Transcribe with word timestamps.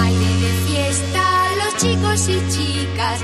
Baile 0.00 0.32
de 0.44 0.52
fiesta, 0.66 1.22
los 1.58 1.76
chicos 1.76 2.28
y 2.28 2.38
chicas, 2.48 3.20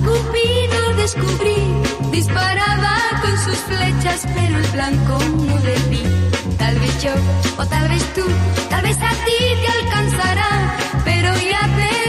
Cupido 0.00 0.94
descubrí, 0.96 1.56
disparaba 2.10 2.96
con 3.22 3.38
sus 3.38 3.58
flechas, 3.70 4.26
pero 4.34 4.58
el 4.58 4.66
blanco 4.72 5.18
no 5.46 5.58
le 5.58 5.76
vi. 5.90 6.02
Tal 6.58 6.78
vez 6.78 7.02
yo, 7.02 7.12
o 7.58 7.66
tal 7.66 7.88
vez 7.88 8.02
tú, 8.14 8.24
tal 8.70 8.82
vez 8.82 8.96
a 8.98 9.10
ti 9.24 9.38
te 9.62 9.68
alcanzará, 9.78 10.76
pero 11.04 11.28
ya 11.34 11.62
te 11.76 12.03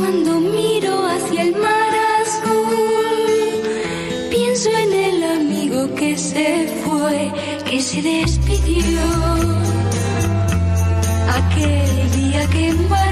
Cuando 0.00 0.40
miro 0.40 1.06
hacia 1.06 1.42
el 1.42 1.52
mar 1.56 1.92
azul, 2.22 3.60
pienso 4.30 4.70
en 4.70 4.92
el 4.94 5.22
amigo 5.24 5.94
que 5.94 6.16
se 6.16 6.66
fue, 6.82 7.30
que 7.68 7.82
se 7.82 8.00
despidió 8.00 9.02
aquel 11.28 12.10
día 12.12 12.46
que 12.48 12.68
embarcó. 12.68 13.09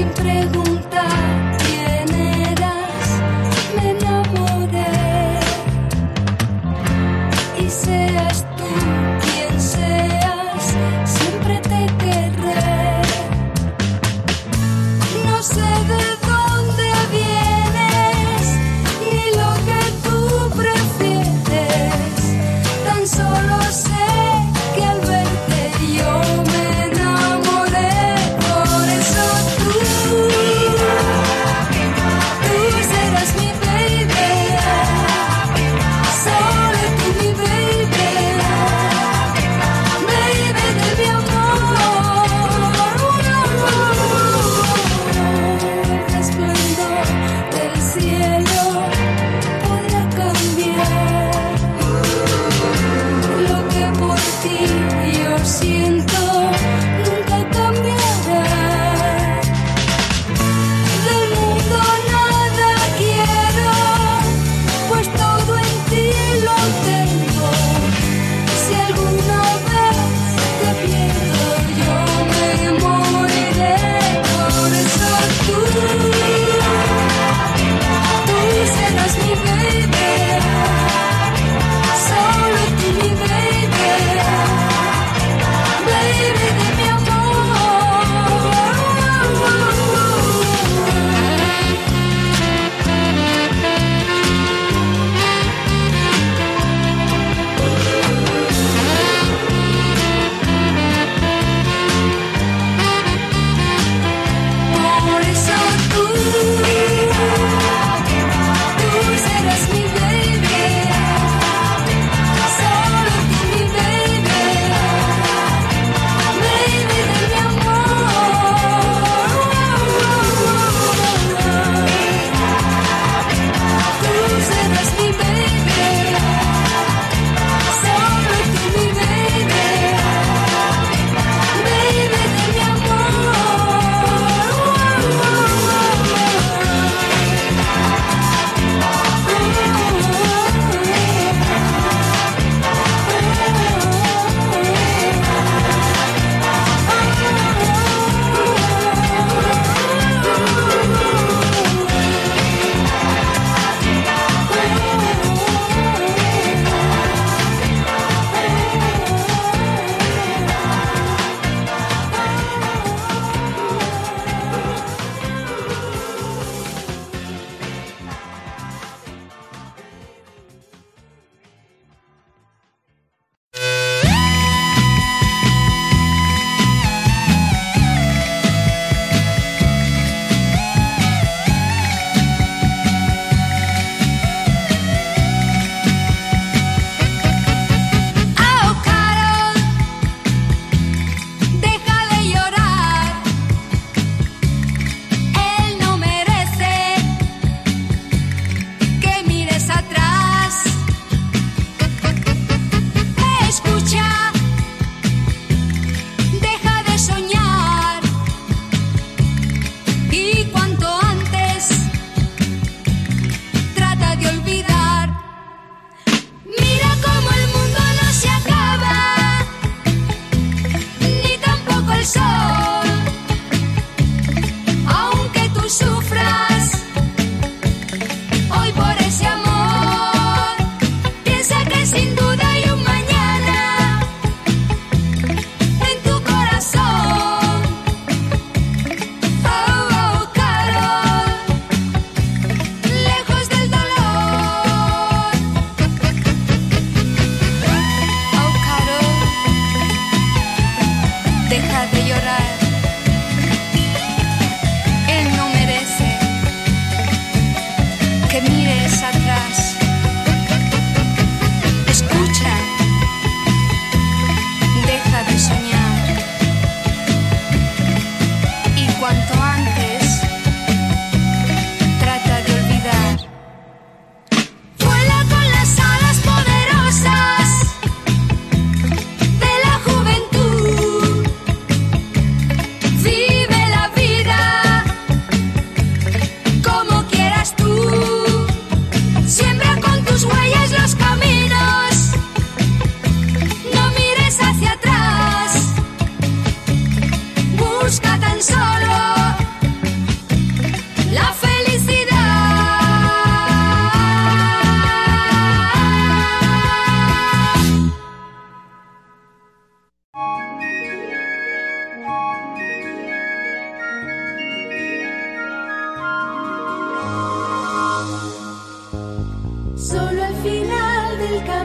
emprego. 0.00 0.59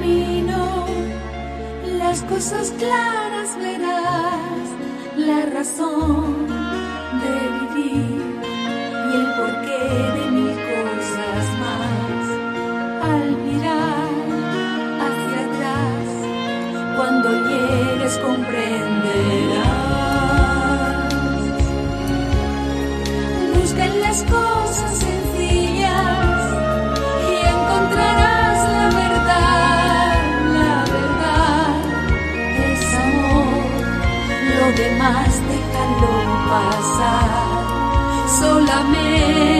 camino, 0.00 0.86
las 1.98 2.22
cosas 2.22 2.72
claras 2.78 3.56
verás, 3.58 4.66
la 5.16 5.46
razón 5.54 6.46
de 7.22 7.34
vivir 7.60 8.22
y 9.10 9.16
el 9.16 9.26
porqué 9.36 9.84
de 10.16 10.24
mil 10.30 10.56
cosas 10.72 11.46
más. 11.64 12.24
Al 13.10 13.26
mirar 13.46 14.12
hacia 15.04 15.40
atrás, 15.46 16.06
cuando 16.96 17.28
llegues 17.48 18.14
comprenderás. 18.18 19.66
Busca 23.54 23.82
en 23.84 23.94
las 24.00 24.18
cosas 24.24 24.89
solamente. 38.40 39.59